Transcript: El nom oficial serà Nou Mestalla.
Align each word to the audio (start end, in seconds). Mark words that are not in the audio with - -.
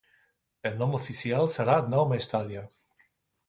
El 0.69 0.79
nom 0.79 0.95
oficial 1.01 1.51
serà 1.59 1.77
Nou 1.95 2.09
Mestalla. 2.15 2.67